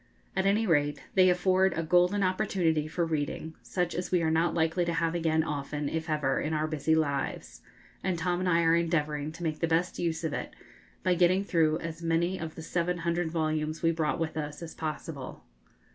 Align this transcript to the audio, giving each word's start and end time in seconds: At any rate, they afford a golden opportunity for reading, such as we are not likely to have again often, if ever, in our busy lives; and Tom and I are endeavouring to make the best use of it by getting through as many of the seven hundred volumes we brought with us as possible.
At 0.35 0.47
any 0.47 0.65
rate, 0.65 1.03
they 1.13 1.29
afford 1.29 1.77
a 1.77 1.83
golden 1.83 2.23
opportunity 2.23 2.87
for 2.87 3.05
reading, 3.05 3.53
such 3.61 3.93
as 3.93 4.09
we 4.09 4.23
are 4.23 4.31
not 4.31 4.55
likely 4.55 4.83
to 4.85 4.93
have 4.93 5.13
again 5.13 5.43
often, 5.43 5.87
if 5.87 6.09
ever, 6.09 6.39
in 6.41 6.55
our 6.55 6.65
busy 6.65 6.95
lives; 6.95 7.61
and 8.03 8.17
Tom 8.17 8.39
and 8.39 8.49
I 8.49 8.63
are 8.63 8.73
endeavouring 8.75 9.31
to 9.33 9.43
make 9.43 9.59
the 9.59 9.67
best 9.67 9.99
use 9.99 10.23
of 10.23 10.33
it 10.33 10.55
by 11.03 11.13
getting 11.13 11.43
through 11.43 11.77
as 11.81 12.01
many 12.01 12.39
of 12.39 12.55
the 12.55 12.63
seven 12.63 12.97
hundred 13.05 13.29
volumes 13.29 13.83
we 13.83 13.91
brought 13.91 14.17
with 14.17 14.37
us 14.37 14.63
as 14.63 14.73
possible. 14.73 15.43